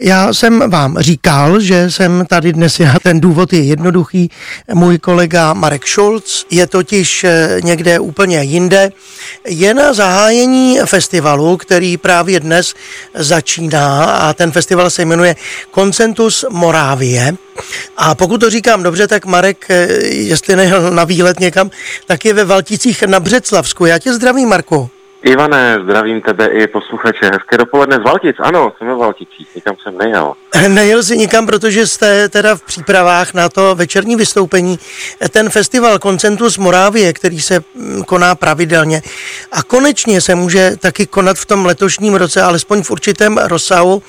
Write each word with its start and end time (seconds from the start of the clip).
Já 0.00 0.32
jsem 0.32 0.70
vám 0.70 0.98
říkal, 0.98 1.60
že 1.60 1.90
jsem 1.90 2.26
tady 2.28 2.52
dnes 2.52 2.80
já. 2.80 2.94
Ten 3.02 3.20
důvod 3.20 3.52
je 3.52 3.60
jednoduchý. 3.60 4.30
Můj 4.74 4.98
kolega 4.98 5.52
Marek 5.52 5.86
Schulz 5.86 6.46
je 6.50 6.66
totiž 6.66 7.24
eh, 7.24 7.58
někde 7.64 7.98
úplně 7.98 8.42
jinde. 8.42 8.92
Je 9.46 9.74
na 9.74 9.92
zahájení 9.92 10.78
festivalu, 10.84 11.56
který 11.56 11.96
právě 11.96 12.40
dnes 12.40 12.74
začíná 13.14 14.04
a 14.04 14.32
ten 14.32 14.52
festival 14.52 14.90
se 14.90 15.04
jmenuje 15.04 15.36
Koncentus 15.70 16.44
Morávie. 16.50 17.34
A 17.96 18.14
pokud 18.14 18.38
to 18.38 18.50
říkám 18.50 18.82
dobře, 18.82 19.08
tak 19.08 19.26
Marek, 19.26 19.66
eh, 19.68 19.86
jestli 20.04 20.56
nejel 20.56 20.90
na 20.90 21.04
výlet 21.04 21.40
někam, 21.40 21.70
tak 22.06 22.24
je 22.24 22.34
ve 22.34 22.44
Valticích 22.44 23.02
na 23.02 23.20
Břeclavsku. 23.20 23.86
Já 23.86 23.98
tě 23.98 24.14
zdravím, 24.14 24.48
Marku. 24.48 24.90
Ivane, 25.24 25.78
zdravím 25.84 26.20
tebe 26.20 26.46
i 26.46 26.66
posluchače. 26.66 27.30
Hezké 27.32 27.58
dopoledne 27.58 27.96
z 27.96 28.02
Valtic. 28.02 28.36
Ano, 28.38 28.72
jsem 28.78 28.86
ve 28.86 28.94
Valticích, 28.94 29.54
nikam 29.54 29.76
jsem 29.82 29.98
nejel. 29.98 30.32
Nejel 30.68 31.02
jsi 31.02 31.16
nikam, 31.16 31.46
protože 31.46 31.86
jste 31.86 32.28
teda 32.28 32.56
v 32.56 32.62
přípravách 32.62 33.34
na 33.34 33.48
to 33.48 33.74
večerní 33.74 34.16
vystoupení. 34.16 34.78
Ten 35.30 35.50
festival 35.50 35.98
Koncentus 35.98 36.58
Morávie, 36.58 37.12
který 37.12 37.40
se 37.40 37.60
mm, 37.74 38.04
koná 38.04 38.34
pravidelně 38.34 39.02
a 39.52 39.62
konečně 39.62 40.20
se 40.20 40.34
může 40.34 40.76
taky 40.76 41.06
konat 41.06 41.36
v 41.36 41.46
tom 41.46 41.66
letošním 41.66 42.14
roce, 42.14 42.42
alespoň 42.42 42.82
v 42.82 42.90
určitém 42.90 43.38
rozsahu. 43.38 44.02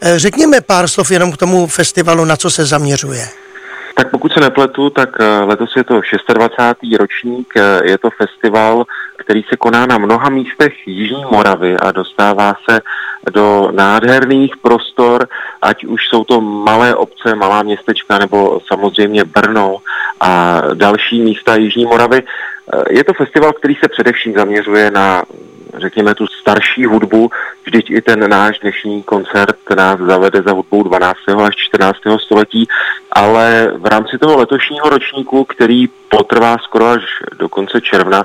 Eh, 0.00 0.18
řekněme 0.18 0.60
pár 0.60 0.88
slov 0.88 1.10
jenom 1.10 1.32
k 1.32 1.36
tomu 1.36 1.66
festivalu, 1.66 2.24
na 2.24 2.36
co 2.36 2.50
se 2.50 2.64
zaměřuje. 2.64 3.28
Tak 3.94 4.10
pokud 4.10 4.32
se 4.32 4.40
nepletu, 4.40 4.90
tak 4.90 5.08
eh, 5.20 5.40
letos 5.40 5.76
je 5.76 5.84
to 5.84 6.00
26. 6.34 6.96
ročník, 6.98 7.52
eh, 7.56 7.80
je 7.84 7.98
to 7.98 8.10
festival, 8.10 8.84
který 9.28 9.42
se 9.42 9.56
koná 9.56 9.86
na 9.86 9.98
mnoha 9.98 10.28
místech 10.28 10.72
Jižní 10.86 11.24
Moravy 11.30 11.76
a 11.76 11.92
dostává 11.92 12.54
se 12.70 12.80
do 13.30 13.68
nádherných 13.72 14.56
prostor, 14.56 15.28
ať 15.62 15.84
už 15.84 16.08
jsou 16.08 16.24
to 16.24 16.40
malé 16.40 16.94
obce, 16.94 17.34
malá 17.34 17.62
městečka 17.62 18.18
nebo 18.18 18.60
samozřejmě 18.66 19.24
Brno 19.24 19.76
a 20.20 20.62
další 20.74 21.20
místa 21.20 21.56
Jižní 21.56 21.84
Moravy. 21.84 22.22
Eh, 22.22 22.82
je 22.90 23.04
to 23.04 23.14
festival, 23.14 23.52
který 23.52 23.74
se 23.74 23.88
především 23.88 24.34
zaměřuje 24.34 24.90
na 24.90 25.22
řekněme, 25.76 26.14
tu 26.14 26.26
starší 26.26 26.84
hudbu. 26.84 27.30
Vždyť 27.64 27.90
i 27.90 28.02
ten 28.02 28.30
náš 28.30 28.58
dnešní 28.58 29.02
koncert 29.02 29.56
nás 29.76 30.00
zavede 30.00 30.42
za 30.42 30.52
hudbou 30.52 30.82
12. 30.82 31.18
až 31.46 31.56
14. 31.56 31.98
století, 32.18 32.68
ale 33.12 33.72
v 33.76 33.86
rámci 33.86 34.18
toho 34.18 34.36
letošního 34.36 34.88
ročníku, 34.88 35.44
který 35.44 35.88
potrvá 36.08 36.58
skoro 36.58 36.86
až 36.86 37.02
do 37.38 37.48
konce 37.48 37.80
června, 37.80 38.24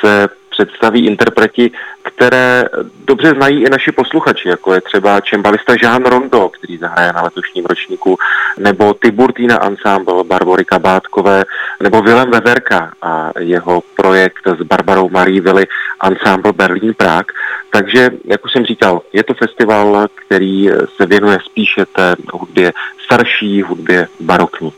se 0.00 0.28
představí 0.64 1.06
interpreti, 1.06 1.70
které 2.02 2.64
dobře 3.04 3.28
znají 3.28 3.62
i 3.62 3.70
naši 3.70 3.92
posluchači, 3.92 4.48
jako 4.48 4.74
je 4.74 4.80
třeba 4.80 5.20
čembalista 5.20 5.74
Jean 5.82 6.04
Rondo, 6.04 6.48
který 6.48 6.76
zahraje 6.76 7.12
na 7.12 7.22
letošním 7.22 7.64
ročníku, 7.66 8.16
nebo 8.58 8.94
Tiburtina 9.02 9.64
Ensemble 9.64 10.24
Barbory 10.24 10.64
Kabátkové, 10.64 11.44
nebo 11.82 12.02
Willem 12.02 12.30
Weverka 12.30 12.92
a 13.02 13.30
jeho 13.38 13.82
projekt 13.96 14.46
s 14.58 14.62
Barbarou 14.62 15.08
Marie 15.08 15.40
Willy 15.40 15.66
Ensemble 16.04 16.52
Berlin 16.52 16.94
Prague. 16.94 17.34
Takže, 17.70 18.10
jak 18.24 18.44
už 18.44 18.52
jsem 18.52 18.64
říkal, 18.64 19.00
je 19.12 19.24
to 19.24 19.34
festival, 19.34 20.06
který 20.26 20.70
se 20.96 21.06
věnuje 21.06 21.38
spíše 21.44 21.86
té 21.86 22.16
hudbě 22.32 22.72
starší, 23.04 23.62
hudbě 23.62 24.08
barokní. 24.20 24.72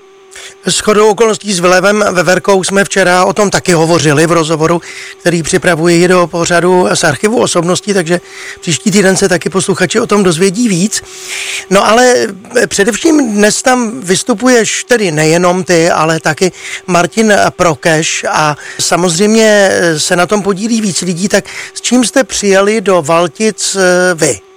S 0.66 0.80
chodou 0.80 1.08
okolností 1.08 1.52
s 1.52 1.60
Vilevem 1.60 2.04
Veverkou 2.12 2.64
jsme 2.64 2.84
včera 2.84 3.24
o 3.24 3.32
tom 3.32 3.50
taky 3.50 3.72
hovořili 3.72 4.26
v 4.26 4.32
rozhovoru, 4.32 4.82
který 5.20 5.42
připravuji 5.42 6.08
do 6.08 6.26
pořadu 6.26 6.88
z 6.94 7.04
archivu 7.04 7.42
osobností, 7.42 7.94
takže 7.94 8.20
příští 8.60 8.90
týden 8.90 9.16
se 9.16 9.28
taky 9.28 9.50
posluchači 9.50 10.00
o 10.00 10.06
tom 10.06 10.22
dozvědí 10.22 10.68
víc. 10.68 11.02
No 11.70 11.86
ale 11.86 12.14
především 12.66 13.34
dnes 13.34 13.62
tam 13.62 14.00
vystupuješ 14.00 14.84
tedy 14.84 15.10
nejenom 15.10 15.64
ty, 15.64 15.90
ale 15.90 16.20
taky 16.20 16.52
Martin 16.86 17.34
Prokeš 17.50 18.24
a 18.28 18.56
samozřejmě 18.78 19.70
se 19.98 20.16
na 20.16 20.26
tom 20.26 20.42
podílí 20.42 20.80
víc 20.80 21.00
lidí, 21.02 21.28
tak 21.28 21.44
s 21.74 21.80
čím 21.80 22.04
jste 22.04 22.24
přijeli 22.24 22.80
do 22.80 23.02
Valtic 23.02 23.76
eh, 23.76 24.14
vy? 24.14 24.49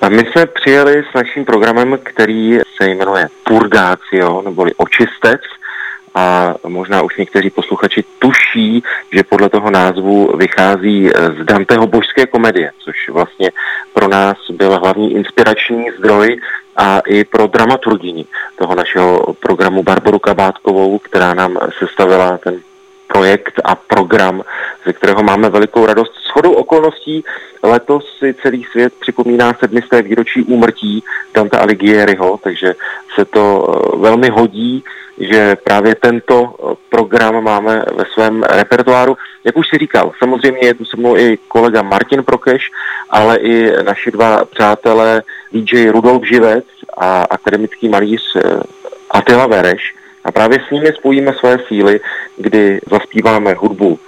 A 0.00 0.08
my 0.08 0.18
jsme 0.18 0.46
přijeli 0.46 1.04
s 1.10 1.14
naším 1.14 1.44
programem, 1.44 1.98
který 2.02 2.58
se 2.76 2.88
jmenuje 2.88 3.28
Purgácio, 3.44 4.42
neboli 4.42 4.74
Očistec. 4.74 5.40
A 6.14 6.54
možná 6.66 7.02
už 7.02 7.16
někteří 7.16 7.50
posluchači 7.50 8.04
tuší, 8.18 8.82
že 9.12 9.22
podle 9.22 9.48
toho 9.48 9.70
názvu 9.70 10.36
vychází 10.36 11.10
z 11.40 11.44
Danteho 11.44 11.86
božské 11.86 12.26
komedie, 12.26 12.70
což 12.78 13.08
vlastně 13.08 13.50
pro 13.94 14.08
nás 14.08 14.36
byl 14.50 14.78
hlavní 14.78 15.14
inspirační 15.14 15.90
zdroj 15.98 16.40
a 16.76 17.00
i 17.00 17.24
pro 17.24 17.46
dramaturgini 17.46 18.24
toho 18.58 18.74
našeho 18.74 19.34
programu 19.40 19.82
Barboru 19.82 20.18
Kabátkovou, 20.18 20.98
která 20.98 21.34
nám 21.34 21.58
sestavila 21.78 22.38
ten 22.38 22.60
projekt 23.12 23.60
a 23.64 23.74
program, 23.74 24.42
ze 24.86 24.92
kterého 24.92 25.22
máme 25.22 25.50
velikou 25.50 25.86
radost. 25.86 26.12
S 26.26 26.30
chodou 26.30 26.52
okolností 26.52 27.24
letos 27.62 28.04
si 28.18 28.34
celý 28.42 28.64
svět 28.64 28.92
připomíná 29.00 29.54
sedmisté 29.60 30.02
výročí 30.02 30.42
úmrtí 30.42 31.04
Dante 31.34 31.58
Alighieriho, 31.58 32.38
takže 32.42 32.74
se 33.14 33.24
to 33.24 33.42
eh, 33.44 33.96
velmi 33.96 34.28
hodí, 34.28 34.84
že 35.18 35.56
právě 35.64 35.94
tento 35.94 36.54
eh, 36.54 36.74
program 36.88 37.44
máme 37.44 37.84
ve 37.94 38.04
svém 38.14 38.42
repertoáru. 38.42 39.16
Jak 39.44 39.56
už 39.56 39.68
si 39.68 39.78
říkal, 39.78 40.12
samozřejmě 40.18 40.66
je 40.66 40.74
tu 40.74 40.84
se 40.84 40.96
mnou 40.96 41.16
i 41.16 41.38
kolega 41.48 41.82
Martin 41.82 42.22
Prokeš, 42.22 42.70
ale 43.10 43.36
i 43.36 43.82
naši 43.82 44.10
dva 44.10 44.44
přátelé 44.44 45.22
DJ 45.52 45.88
Rudolf 45.90 46.22
Živec 46.24 46.64
a 46.96 47.22
akademický 47.22 47.88
malíř 47.88 48.22
eh, 48.36 48.40
Attila 49.10 49.46
Vereš. 49.46 49.94
A 50.24 50.32
právě 50.32 50.58
s 50.68 50.70
nimi 50.70 50.92
spojíme 50.92 51.32
své 51.32 51.58
síly, 51.68 52.00
kdy 52.40 52.80
zaspíváme 52.90 53.54
hudbu, 53.54 53.98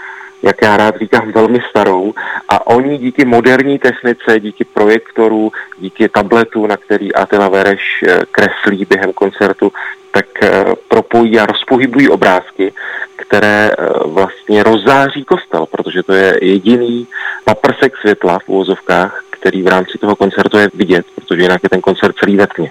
jak 0.43 0.57
já 0.63 0.77
rád 0.77 0.97
říkám, 0.99 1.33
velmi 1.33 1.61
starou 1.71 2.15
a 2.49 2.67
oni 2.67 2.99
díky 2.99 3.25
moderní 3.25 3.79
technice, 3.79 4.41
díky 4.41 4.65
projektoru, 4.65 5.53
díky 5.79 6.09
tabletu, 6.09 6.67
na 6.67 6.77
který 6.77 7.15
Atila 7.15 7.49
Vereš 7.49 8.03
eh, 8.03 8.21
kreslí 8.31 8.85
během 8.85 9.13
koncertu, 9.13 9.73
tak 10.11 10.27
eh, 10.43 10.65
propojí 10.89 11.39
a 11.39 11.47
rozpohybují 11.47 12.09
obrázky, 12.09 12.73
které 13.17 13.71
eh, 13.71 13.87
vlastně 14.05 14.63
rozzáří 14.63 15.25
kostel, 15.25 15.67
protože 15.67 16.03
to 16.03 16.13
je 16.13 16.39
jediný 16.43 17.07
paprsek 17.45 17.97
světla 17.97 18.39
v 18.39 18.49
úvozovkách, 18.49 19.25
který 19.31 19.63
v 19.63 19.67
rámci 19.67 19.99
toho 19.99 20.17
koncertu 20.17 20.59
je 20.59 20.71
vidět, 20.75 21.07
protože 21.15 21.43
jinak 21.43 21.63
je 21.63 21.69
ten 21.69 21.81
koncert 21.81 22.17
celý 22.17 22.37
ve 22.37 22.47
tmě. 22.47 22.71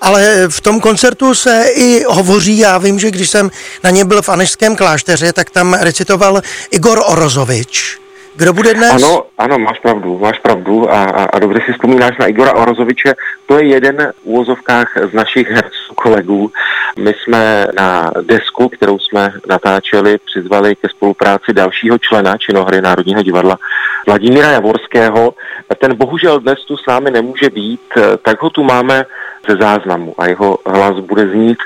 Ale 0.00 0.48
v 0.48 0.60
tom 0.60 0.80
koncertu 0.80 1.34
se 1.34 1.64
i 1.74 2.04
hovoří, 2.08 2.58
já 2.58 2.78
vím, 2.78 2.98
že 2.98 3.10
když 3.10 3.30
jsem 3.30 3.50
na 3.84 3.90
ně 3.90 4.04
byl 4.04 4.22
v 4.22 4.28
Anežském 4.28 4.76
klášteře, 4.76 5.32
tak 5.32 5.50
tam 5.50 5.74
recitoval 5.74 6.40
Igor 6.70 7.02
Orozovič. 7.06 8.00
Kdo 8.36 8.52
bude 8.52 8.74
dnes? 8.74 8.92
Ano, 8.92 9.24
ano, 9.38 9.58
máš 9.58 9.78
pravdu, 9.78 10.18
máš 10.18 10.38
pravdu 10.38 10.92
a, 10.92 11.04
a, 11.04 11.24
a 11.24 11.38
dobře 11.38 11.60
si 11.66 11.72
vzpomínáš 11.72 12.18
na 12.18 12.26
Igora 12.26 12.54
Orozoviče. 12.54 13.14
To 13.46 13.58
je 13.58 13.66
jeden 13.66 14.12
v 14.22 14.26
úvozovkách 14.26 14.88
z 15.10 15.12
našich 15.12 15.50
herců 15.50 15.94
kolegů. 15.94 16.50
My 16.98 17.14
jsme 17.14 17.66
na 17.76 18.12
desku, 18.22 18.68
kterou 18.68 18.98
jsme 18.98 19.32
natáčeli, 19.48 20.18
přizvali 20.18 20.76
ke 20.76 20.88
spolupráci 20.88 21.52
dalšího 21.52 21.98
člena 21.98 22.38
činohry 22.38 22.80
Národního 22.80 23.22
divadla 23.22 23.58
Vladimíra 24.06 24.50
Javorského. 24.50 25.34
Ten 25.78 25.94
bohužel 25.94 26.40
dnes 26.40 26.58
tu 26.68 26.76
s 26.76 26.86
námi 26.86 27.10
nemůže 27.10 27.50
být, 27.50 27.80
tak 28.22 28.42
ho 28.42 28.50
tu 28.50 28.64
máme 28.64 29.04
ze 29.50 29.56
záznamu 29.56 30.14
a 30.18 30.26
jeho 30.26 30.58
hlas 30.66 30.98
bude 30.98 31.28
znít 31.28 31.58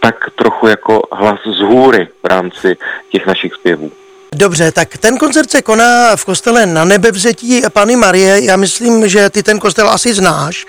tak 0.00 0.14
trochu 0.34 0.66
jako 0.66 1.02
hlas 1.12 1.40
z 1.58 1.60
hůry 1.60 2.08
v 2.22 2.26
rámci 2.26 2.76
těch 3.10 3.26
našich 3.26 3.54
zpěvů. 3.54 3.90
Dobře, 4.34 4.72
tak 4.72 4.98
ten 4.98 5.18
koncert 5.18 5.50
se 5.50 5.62
koná 5.62 6.16
v 6.16 6.24
kostele 6.24 6.66
na 6.66 6.84
nebevzetí 6.84 7.62
Pany 7.72 7.96
Marie. 7.96 8.44
Já 8.44 8.56
myslím, 8.56 9.08
že 9.08 9.30
ty 9.30 9.42
ten 9.42 9.58
kostel 9.58 9.90
asi 9.90 10.14
znáš, 10.14 10.66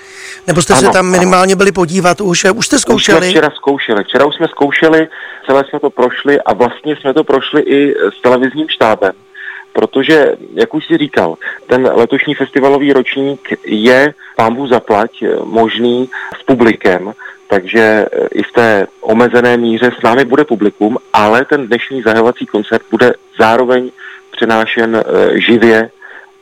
nebo 0.48 0.62
jste 0.62 0.74
ano, 0.74 0.82
se 0.82 0.90
tam 0.90 1.06
minimálně 1.06 1.56
byli 1.56 1.72
podívat 1.72 2.22
už. 2.22 2.46
Už 2.56 2.66
jste 2.66 2.80
zkoušeli? 2.80 3.18
Už 3.18 3.26
jsme 3.26 3.32
včera 3.32 3.50
zkoušeli. 3.56 4.04
Včera 4.04 4.26
už 4.26 4.36
jsme 4.36 4.48
zkoušeli, 4.48 5.08
celé 5.46 5.64
jsme 5.70 5.80
to 5.80 5.90
prošli 5.90 6.42
a 6.42 6.54
vlastně 6.54 6.96
jsme 6.96 7.14
to 7.14 7.24
prošli 7.24 7.62
i 7.62 7.96
s 8.18 8.22
televizním 8.22 8.70
štábem 8.70 9.12
protože, 9.74 10.36
jak 10.54 10.74
už 10.74 10.86
si 10.86 10.98
říkal, 10.98 11.36
ten 11.68 11.90
letošní 11.94 12.36
festivalový 12.36 12.94
ročník 12.94 13.40
je 13.66 14.14
pámbu 14.36 14.68
zaplať 14.68 15.12
eh, 15.22 15.28
možný 15.44 16.10
s 16.42 16.44
publikem, 16.44 17.14
takže 17.48 18.06
eh, 18.12 18.28
i 18.34 18.44
v 18.44 18.52
té 18.52 18.88
omezené 19.02 19.58
míře 19.58 19.92
s 20.00 20.04
námi 20.04 20.26
bude 20.26 20.44
publikum, 20.46 20.98
ale 21.14 21.46
ten 21.46 21.68
dnešní 21.68 22.02
zahajovací 22.02 22.46
koncert 22.46 22.82
bude 22.92 23.14
zároveň 23.40 23.92
přenášen 24.32 24.96
eh, 24.96 25.40
živě 25.40 25.90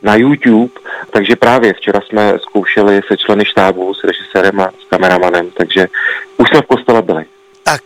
na 0.02 0.16
YouTube, 0.16 0.72
takže 1.10 1.36
právě 1.36 1.74
včera 1.74 2.00
jsme 2.00 2.32
zkoušeli 2.38 3.00
se 3.08 3.16
členy 3.16 3.44
štábu, 3.44 3.94
s 3.94 4.04
režisérem 4.04 4.60
a 4.60 4.70
s 4.70 4.88
kameramanem, 4.90 5.50
takže 5.56 5.88
už 6.36 6.48
jsme 6.48 6.60
v 6.62 6.66
kostele 6.66 7.02
byli. 7.02 7.24
Tak 7.62 7.80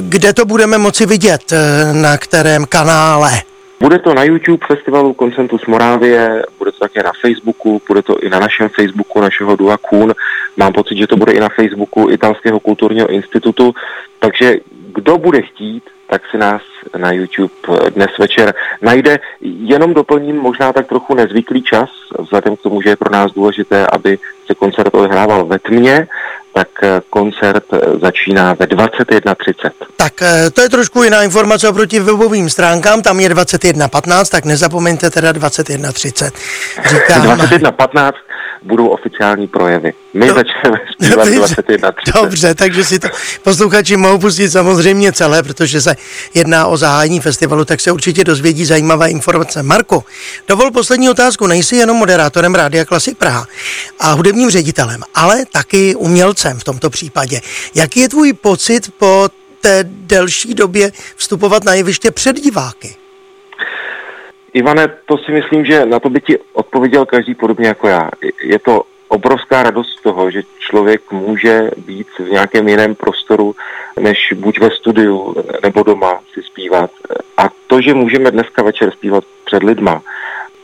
kde 0.00 0.32
to 0.32 0.44
budeme 0.44 0.78
moci 0.78 1.06
vidět, 1.06 1.52
na 1.92 2.18
kterém 2.18 2.66
kanále? 2.66 3.30
Bude 3.84 3.98
to 3.98 4.14
na 4.14 4.24
YouTube 4.24 4.66
festivalu 4.66 5.12
Koncentus 5.12 5.66
Morávie, 5.66 6.42
bude 6.58 6.72
to 6.72 6.78
také 6.78 7.02
na 7.02 7.12
Facebooku, 7.20 7.82
bude 7.88 8.02
to 8.02 8.18
i 8.18 8.30
na 8.30 8.40
našem 8.40 8.68
Facebooku 8.68 9.20
našeho 9.20 9.56
Dua 9.56 9.76
Kun. 9.76 10.14
Mám 10.56 10.72
pocit, 10.72 10.96
že 10.98 11.06
to 11.06 11.16
bude 11.16 11.32
i 11.32 11.40
na 11.40 11.48
Facebooku 11.48 12.10
Italského 12.10 12.60
kulturního 12.60 13.06
institutu, 13.06 13.74
takže 14.18 14.56
kdo 14.94 15.18
bude 15.18 15.42
chtít, 15.42 15.82
tak 16.08 16.22
si 16.30 16.38
nás 16.38 16.62
na 16.96 17.12
YouTube 17.12 17.52
dnes 17.94 18.10
večer 18.18 18.54
najde. 18.82 19.18
Jenom 19.40 19.94
doplním 19.94 20.36
možná 20.36 20.72
tak 20.72 20.86
trochu 20.86 21.14
nezvyklý 21.14 21.62
čas, 21.62 21.90
vzhledem 22.18 22.56
k 22.56 22.62
tomu, 22.62 22.82
že 22.82 22.90
je 22.90 22.96
pro 22.96 23.12
nás 23.12 23.32
důležité, 23.32 23.86
aby 23.92 24.18
se 24.46 24.54
koncert 24.54 24.94
odehrával 24.94 25.44
ve 25.44 25.58
tmě, 25.58 26.08
tak 26.54 26.68
eh, 26.82 27.02
koncert 27.10 27.64
eh, 27.72 27.98
začíná 27.98 28.54
ve 28.54 28.66
21.30. 28.66 29.70
Tak 29.96 30.22
eh, 30.22 30.50
to 30.50 30.62
je 30.62 30.68
trošku 30.68 31.02
jiná 31.02 31.22
informace 31.22 31.68
oproti 31.68 32.00
webovým 32.00 32.50
stránkám, 32.50 33.02
tam 33.02 33.20
je 33.20 33.28
21.15, 33.30 34.30
tak 34.30 34.44
nezapomeňte 34.44 35.10
teda 35.10 35.32
21.30. 35.32 36.30
Říkám... 36.86 37.22
21.15 37.22 38.12
budou 38.64 38.86
oficiální 38.86 39.46
projevy. 39.46 39.92
My 40.14 40.26
no, 40.26 40.34
začneme 40.34 40.78
zpívat 41.02 41.28
21.30. 41.28 42.22
Dobře, 42.22 42.54
takže 42.54 42.84
si 42.84 42.98
to 42.98 43.08
posluchači 43.42 43.96
mohou 43.96 44.18
pustit 44.18 44.50
samozřejmě 44.50 45.12
celé, 45.12 45.42
protože 45.42 45.80
se 45.80 45.96
jedná 46.34 46.66
o 46.66 46.76
zahájení 46.76 47.20
festivalu, 47.20 47.64
tak 47.64 47.80
se 47.80 47.92
určitě 47.92 48.24
dozvědí 48.24 48.64
zajímavé 48.64 49.10
informace. 49.10 49.62
Marko, 49.62 50.04
dovol 50.48 50.70
poslední 50.70 51.10
otázku. 51.10 51.46
Nejsi 51.46 51.76
jenom 51.76 51.96
moderátorem 51.96 52.54
Rádia 52.54 52.84
Klasik 52.84 53.18
Praha 53.18 53.46
a 54.00 54.12
hudebním 54.12 54.50
ředitelem, 54.50 55.02
ale 55.14 55.44
taky 55.52 55.94
umělcem 55.94 56.58
v 56.58 56.64
tomto 56.64 56.90
případě. 56.90 57.40
Jaký 57.74 58.00
je 58.00 58.08
tvůj 58.08 58.32
pocit 58.32 58.90
po 58.98 59.28
té 59.60 59.84
delší 59.88 60.54
době 60.54 60.92
vstupovat 61.16 61.64
na 61.64 61.74
jeviště 61.74 62.10
před 62.10 62.36
diváky? 62.36 62.96
Ivane, 64.54 64.88
to 65.06 65.18
si 65.18 65.32
myslím, 65.32 65.64
že 65.64 65.86
na 65.86 66.00
to 66.00 66.10
by 66.10 66.20
ti 66.20 66.38
odpověděl 66.52 67.06
každý 67.06 67.34
podobně 67.34 67.68
jako 67.68 67.88
já. 67.88 68.10
Je 68.42 68.58
to 68.58 68.82
obrovská 69.08 69.62
radost 69.62 70.02
toho, 70.02 70.30
že 70.30 70.42
člověk 70.58 71.12
může 71.12 71.70
být 71.76 72.06
v 72.18 72.30
nějakém 72.30 72.68
jiném 72.68 72.94
prostoru, 72.94 73.54
než 74.00 74.32
buď 74.36 74.60
ve 74.60 74.70
studiu 74.70 75.34
nebo 75.62 75.82
doma 75.82 76.20
si 76.32 76.42
zpívat. 76.42 76.90
A 77.36 77.48
to, 77.66 77.80
že 77.80 77.94
můžeme 77.94 78.30
dneska 78.30 78.62
večer 78.62 78.90
zpívat 78.90 79.24
před 79.44 79.62
lidma, 79.62 80.02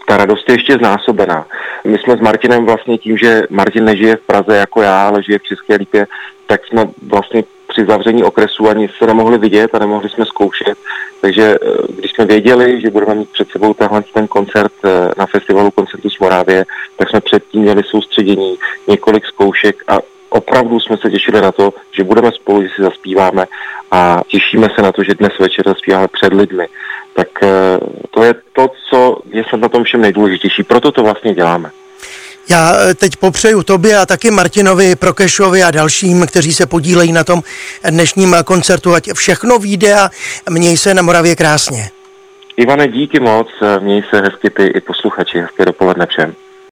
ta 0.07 0.17
radost 0.17 0.49
je 0.49 0.55
ještě 0.55 0.77
znásobená. 0.77 1.47
My 1.85 1.99
jsme 1.99 2.17
s 2.17 2.21
Martinem 2.21 2.67
vlastně 2.67 2.99
tím, 2.99 3.19
že 3.19 3.43
Martin 3.51 3.85
nežije 3.85 4.17
v 4.17 4.27
Praze 4.27 4.57
jako 4.57 4.83
já, 4.83 5.09
ale 5.09 5.23
žije 5.23 5.39
v 5.39 5.43
České 5.43 5.75
Lípě, 5.75 6.07
tak 6.47 6.67
jsme 6.67 6.89
vlastně 7.07 7.45
při 7.69 7.85
zavření 7.85 8.25
okresu 8.25 8.69
ani 8.69 8.89
se 8.99 9.07
nemohli 9.07 9.39
vidět 9.39 9.75
a 9.75 9.79
nemohli 9.79 10.09
jsme 10.09 10.27
zkoušet. 10.27 10.79
Takže 11.21 11.55
eh, 11.55 11.69
když 11.89 12.13
jsme 12.13 12.25
věděli, 12.25 12.81
že 12.81 12.91
budeme 12.91 13.15
mít 13.15 13.31
před 13.31 13.49
sebou 13.51 13.75
tenhle 13.75 14.03
ten 14.15 14.29
koncert 14.29 14.73
eh, 14.85 15.11
na 15.17 15.27
festivalu 15.27 15.71
koncertu 15.71 16.11
z 16.11 16.19
Morávie, 16.19 16.65
tak 16.97 17.11
jsme 17.11 17.21
předtím 17.21 17.63
měli 17.63 17.83
soustředění, 17.83 18.57
několik 18.87 19.27
zkoušek 19.27 19.83
a 19.89 19.99
opravdu 20.31 20.81
jsme 20.81 20.97
se 20.97 21.11
těšili 21.11 21.41
na 21.41 21.53
to, 21.53 21.73
že 21.93 22.05
budeme 22.05 22.33
spolu, 22.33 22.63
že 22.63 22.69
si 22.77 22.83
zaspíváme 22.83 23.47
a 23.91 24.21
těšíme 24.27 24.69
se 24.75 24.83
na 24.83 24.93
to, 24.93 25.03
že 25.03 25.15
dnes 25.15 25.33
večer 25.39 25.69
zaspíváme 25.69 26.09
před 26.09 26.33
lidmi. 26.33 26.69
Tak 27.15 27.29
eh, 27.43 27.49
to 28.11 28.25
je 28.25 28.35
to, 28.53 28.69
co 28.91 29.17
je 29.33 29.45
na 29.57 29.69
tom 29.69 29.85
všem 29.85 30.01
nejdůležitější. 30.01 30.63
Proto 30.63 30.93
to 30.93 31.03
vlastně 31.03 31.35
děláme. 31.35 31.71
Já 32.51 32.75
eh, 32.75 32.95
teď 32.95 33.17
popřeju 33.17 33.63
tobě 33.63 33.99
a 33.99 34.07
taky 34.07 34.31
Martinovi 34.31 34.97
Prokešovi 34.97 35.63
a 35.63 35.71
dalším, 35.71 36.27
kteří 36.27 36.53
se 36.53 36.67
podílejí 36.67 37.13
na 37.13 37.25
tom 37.25 37.43
dnešním 37.91 38.37
koncertu, 38.45 38.95
ať 38.95 39.13
všechno 39.15 39.59
vyjde 39.59 39.95
a 39.95 40.11
měj 40.51 40.77
se 40.77 40.95
na 40.95 41.03
Moravě 41.03 41.37
krásně. 41.37 41.91
Ivane, 42.57 42.89
díky 42.89 43.21
moc, 43.21 43.49
měj 43.81 44.03
se 44.11 44.21
hezky 44.21 44.51
ty 44.51 44.67
i 44.67 44.81
posluchači, 44.81 45.41
hezké 45.41 45.65
dopoledne 45.65 46.07
všem. 46.07 46.35